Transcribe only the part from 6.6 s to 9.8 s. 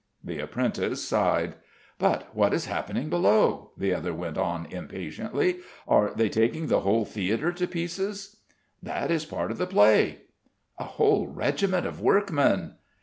the whole theatre to pieces?" "That is part of the